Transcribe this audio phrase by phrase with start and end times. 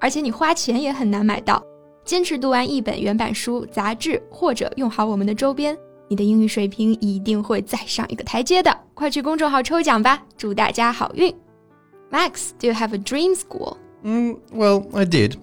[0.00, 1.62] 而且你花钱也很难买到。
[2.04, 5.76] 坚持读完一本原版书、杂志，或者用好我们的周边，
[6.08, 8.76] 你的英语水平一定会再上一个台阶的。
[8.94, 11.32] 快去公众号抽奖吧，祝大家好运！
[12.10, 13.76] Max，do you have a dream school?
[14.02, 15.36] Mm, well, I did.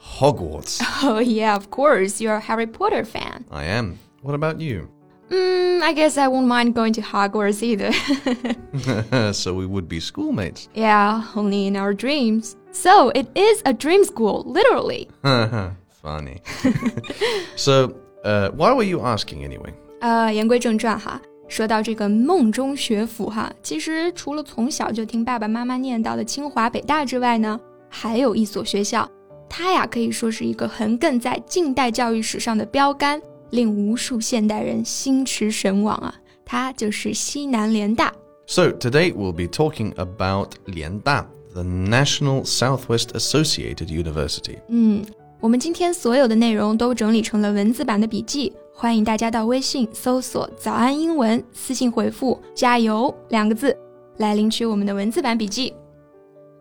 [0.00, 0.80] Hogwarts.
[1.02, 2.20] Oh yeah, of course.
[2.20, 3.44] You're a Harry Potter fan.
[3.50, 3.98] I am.
[4.22, 4.88] What about you?
[5.30, 7.92] Mm, I guess I won't mind going to Hogwarts either.
[9.32, 10.68] so we would be schoolmates.
[10.74, 12.56] yeah, only in our dreams.
[12.72, 15.08] So it is a dream school, literally.
[16.02, 16.42] Funny.
[17.56, 19.72] so, uh, why were you asking anyway?
[20.00, 29.08] 呃，言归正传哈，说到这个梦中学府哈，其实除了从小就听爸爸妈妈念叨的清华、北大之外呢，还有一所学校，
[29.48, 33.18] 它呀可以说是一个横亘在近代教育史上的标杆，
[33.50, 36.14] 令无数现代人心驰神往啊！
[36.44, 38.12] 它就是西南联大。
[38.46, 44.58] So, today we'll be talking about Lianda, the National Southwest Associated University.
[44.68, 45.04] 嗯，
[45.40, 53.76] 我们今天所有的内容都整理成了文字版的笔记，欢迎大家到微信搜索“早安英文”，私信回复“加油”两个字
[54.18, 55.72] 来领取我们的文字版笔记。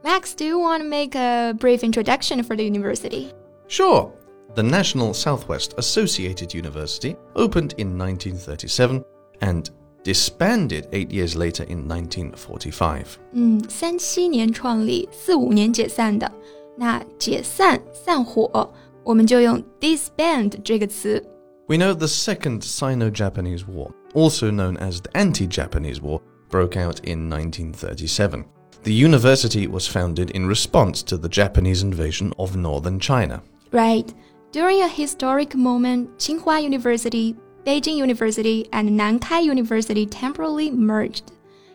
[0.03, 3.27] Max, do you want to make a brief introduction for the university?
[3.67, 4.09] Sure.
[4.55, 9.03] The National Southwest Associated University opened in 1937
[9.39, 9.69] and
[10.03, 13.17] disbanded eight years later in 1945.
[13.31, 16.31] 嗯，三七年创立，四五年解散的。
[16.77, 18.71] 那解散、散伙，
[19.03, 21.23] 我们就用 disband 这个词。
[21.67, 26.77] We know the Second Sino Japanese War, also known as the Anti Japanese War, broke
[26.77, 28.43] out in 1937.
[28.83, 33.41] The university was founded in response to the Japanese invasion of northern China.
[33.71, 34.13] Right.
[34.51, 41.23] During a historic moment, Tsinghua University, Beijing University, and Nankai University temporarily merged.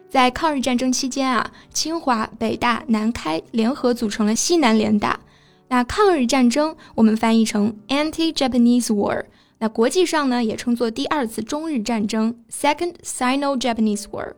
[0.08, 5.18] 在抗日战争期间啊，清华、北大、南开联合组成了西南联大。
[5.68, 9.26] 那抗日战争我们翻译成 Anti-Japanese War，
[9.58, 14.34] 那国际上呢也称作第二次中日战争 （Second Sino-Japanese War）。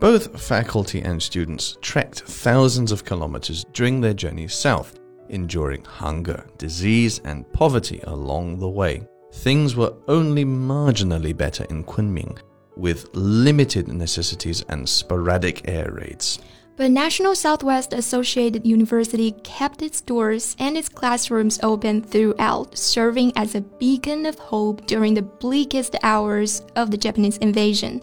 [0.00, 4.92] Both faculty and students trekked thousands of kilometers during their journey south,
[5.28, 9.02] enduring hunger, disease, and poverty along the way.
[9.32, 12.36] Things were only marginally better in Kunming,
[12.76, 16.40] with limited necessities and sporadic air raids.
[16.76, 23.54] But National Southwest Associated University kept its doors and its classrooms open throughout, serving as
[23.54, 28.00] a beacon of hope during the bleakest hours of the Japanese invasion.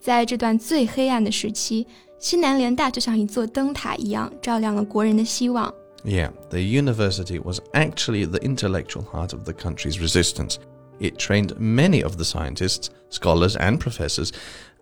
[0.00, 1.86] 在这段最黑暗的时期，
[2.18, 5.72] 西南联大就像一座灯塔一样，照亮了国人的希望。
[6.03, 10.59] Yeah, the university was actually the intellectual heart of the country's resistance.
[10.99, 14.31] It trained many of the scientists, scholars, and professors,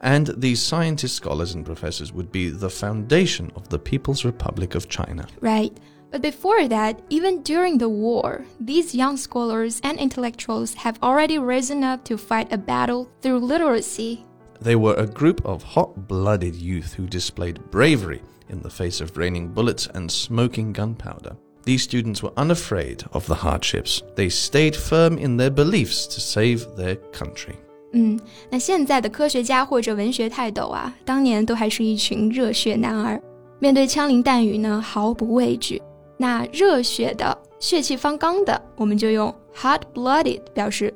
[0.01, 4.89] and these scientists, scholars, and professors would be the foundation of the People's Republic of
[4.89, 5.27] China.
[5.39, 5.77] Right.
[6.09, 11.83] But before that, even during the war, these young scholars and intellectuals have already risen
[11.83, 14.25] up to fight a battle through literacy.
[14.62, 19.16] They were a group of hot blooded youth who displayed bravery in the face of
[19.16, 21.36] raining bullets and smoking gunpowder.
[21.64, 24.00] These students were unafraid of the hardships.
[24.14, 27.56] They stayed firm in their beliefs to save their country.
[27.92, 28.18] 嗯，
[28.50, 33.20] 那现在的科学家或者文学泰斗啊，当年都还是一群热血男儿，
[33.58, 35.82] 面对枪林弹雨呢毫不畏惧。
[36.16, 40.92] 那热血的、血气方刚的，我们就用 hot-blooded 表示。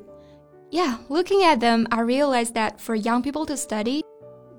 [0.75, 4.03] yeah, looking at them, I realized that for young people to study,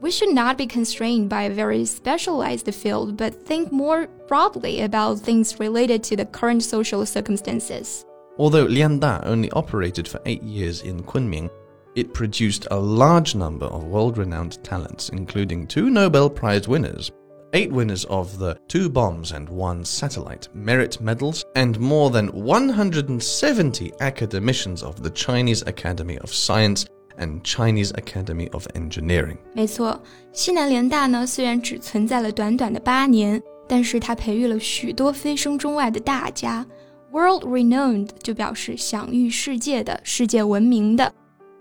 [0.01, 5.19] we should not be constrained by a very specialized field, but think more broadly about
[5.19, 8.07] things related to the current social circumstances.
[8.39, 11.51] Although Lianda only operated for eight years in Kunming,
[11.95, 17.13] it produced a large number of world renowned talents, including two Nobel Prize winners,
[17.56, 23.92] eight winners of the Two Bombs and One Satellite merit medals, and more than 170
[24.00, 26.86] academicians of the Chinese Academy of Science
[27.18, 29.38] and Chinese Academy of Engineering.
[29.54, 30.02] 没错，
[30.32, 36.66] 西南联大呢虽然只存在了短短的八年，但是它培育了许多飞升中外的大家。
[37.12, 41.14] World renowned 就表示享誉世界的、世界闻名的，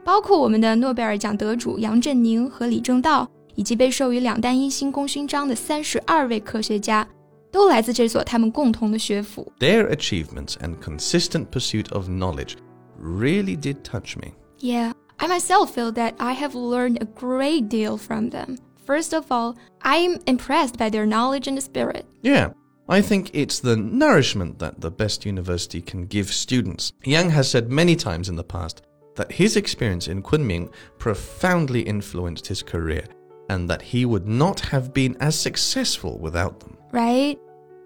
[0.04, 7.06] 包括我们的诺贝尔奖得主杨振宁和李政道， 以及被授予两弹一星功勋章的三十二位科学家，
[7.50, 9.52] 都来自这所他们共同的学府。
[9.58, 12.54] Their achievements and consistent pursuit of knowledge
[13.00, 14.32] really did touch me.
[14.60, 18.56] Yeah, I myself feel that I have learned a great deal from them.
[18.86, 22.06] First of all, I'm impressed by their knowledge and spirit.
[22.22, 22.52] Yeah,
[22.88, 26.92] I think it's the nourishment that the best university can give students.
[27.04, 28.82] Yang has said many times in the past
[29.14, 33.04] that his experience in Kunming profoundly influenced his career
[33.48, 36.76] and that he would not have been as successful without them.
[36.92, 37.38] right?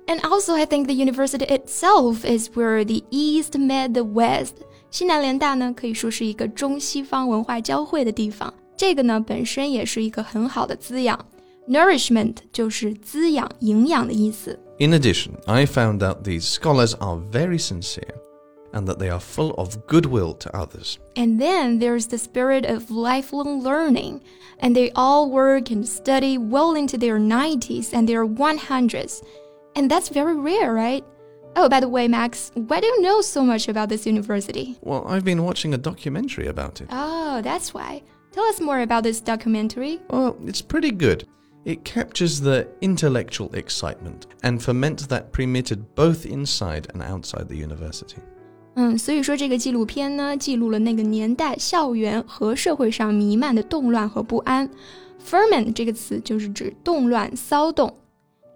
[0.06, 4.56] And also, I think the university itself is where the East met the West.
[4.90, 8.52] 西南联大呢，可以说是一个中西方文化交汇的地方。
[8.76, 11.18] 这个呢，本身也是一个很好的滋养。
[11.66, 14.58] Nourishment 就是滋养、营养的意思。
[14.78, 18.14] In addition, I found out these scholars are very sincere
[18.73, 20.99] and that they are full of goodwill to others.
[21.15, 24.21] And then there's the spirit of lifelong learning,
[24.59, 29.25] and they all work and study well into their 90s and their 100s.
[29.75, 31.03] And that's very rare, right?
[31.55, 34.77] Oh, by the way, Max, why do you know so much about this university?
[34.81, 36.87] Well, I've been watching a documentary about it.
[36.91, 38.03] Oh, that's why.
[38.31, 39.99] Tell us more about this documentary.
[40.09, 41.27] Well, it's pretty good.
[41.65, 48.21] It captures the intellectual excitement and ferments that permitted both inside and outside the university.
[48.74, 54.68] 嗯，所以说这个纪录片呢，记录了那个年代校园和社会上弥漫的动乱和不安。
[55.24, 57.94] Ferment 这个词就是指动乱、骚动。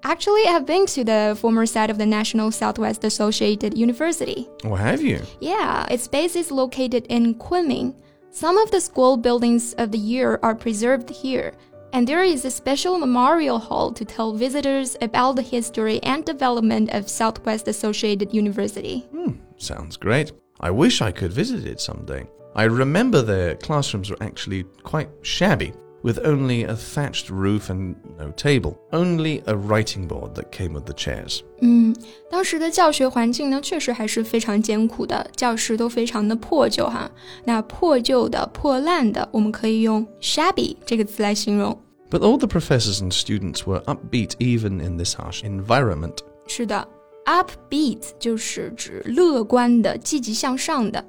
[0.02, 4.46] Actually, I've been to the former site of the National Southwest Associated University.
[4.64, 5.18] Or have you?
[5.40, 7.94] Yeah, its base is located in Kunming.
[8.30, 11.52] Some of the school buildings of the year are preserved here,
[11.92, 16.90] and there is a special memorial hall to tell visitors about the history and development
[16.92, 19.06] of Southwest Associated University.
[19.10, 19.32] Hmm,
[19.62, 20.32] sounds great.
[20.60, 22.26] I wish I could visit it someday.
[22.54, 25.72] I remember their classrooms were actually quite shabby,
[26.02, 30.84] with only a thatched roof and no table, only a writing board that came with
[30.84, 31.42] the chairs.
[31.60, 31.94] 嗯，
[32.30, 37.10] 当时的教学环境呢，确实还是非常艰苦的，教室都非常的破旧哈。
[37.44, 41.76] 那破旧的、破烂的，我们可以用 shabby 这个词来形容。
[42.10, 46.18] But all the professors and students were upbeat even in this harsh environment.
[46.46, 46.88] 是的
[47.25, 51.03] ，upbeat 就是指乐观的、积极向上的。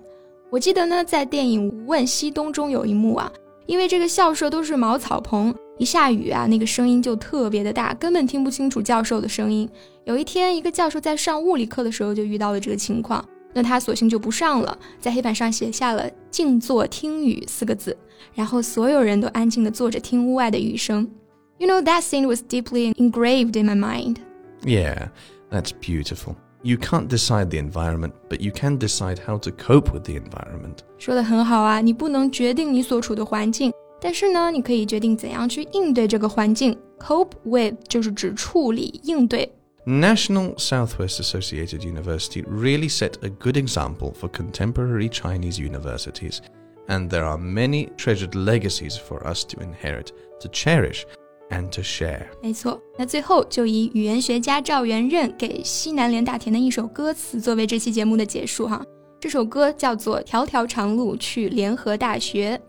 [0.51, 3.33] 我记得呢，在电影《无问西东》中有一幕啊，
[3.67, 9.69] 因为这个校舍都是茅草棚，一下雨啊，那个声音就特别的大，根本听不清楚教授的声音。
[10.05, 17.97] 有一天，一个教授在上物理课的时候就遇到了这个情况，那他索性就不上了，在黑板上写下了“静坐听雨”四个字，
[18.35, 21.11] 然后所有人都安静的坐着听屋外的雨声。
[21.59, 24.17] You know that scene was deeply engraved in my mind.
[24.63, 25.09] Yeah,
[25.50, 26.36] that's beautiful.
[26.62, 30.80] You can't decide the environment, but you can decide how to cope with the environment.
[30.98, 33.72] 说的很好啊，你不能决定你所处的环境，
[34.02, 36.78] 但是呢，你可以决定怎样去应对这个环境。
[37.00, 39.50] Cope with 就是指处理、应对。
[39.86, 46.40] National Southwest Associated University really set a good example for contemporary Chinese universities,
[46.88, 50.08] and there are many treasured legacies for us to inherit,
[50.42, 51.06] to cherish,
[51.51, 52.27] and to share。
[52.43, 58.85] 没错，那最后就以语言学家赵元任给西南联大田的一首歌词作为这期节目的结束哈。
[59.21, 62.61] 这首歌叫做《条条长路去联合大学》。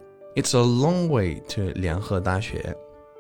[0.42, 2.76] It's a long way to 联合大学。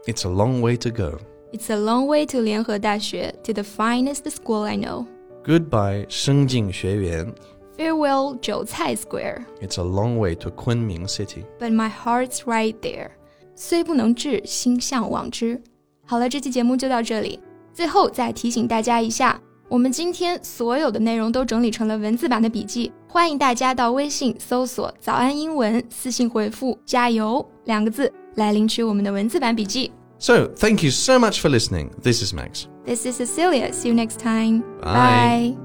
[0.05, 1.17] It's a long way to go.
[1.51, 5.05] It's a long way to 联合大学 to the finest school I know.
[5.43, 7.33] Goodbye 圣经学院。
[7.77, 9.43] Farewell 韭菜 Square.
[9.61, 11.43] It's a long way to Kunming City.
[11.59, 13.11] But my heart's right there.
[13.55, 15.59] 虽不能至，心向往之。
[16.05, 17.39] 好了，这期节目就到这里。
[17.73, 29.91] 最后再提醒大家一下，我们今天所有的内容都整理成了文字版的笔记，欢迎大家到微信搜索“早安英文”，私信回复“加油”两个字来领取我们的文字版笔记。
[30.17, 31.89] So, thank you so much for listening.
[32.01, 32.67] This is Max.
[32.85, 33.73] This is Cecilia.
[33.73, 34.61] See you next time.
[34.81, 35.55] Bye.
[35.55, 35.64] Bye.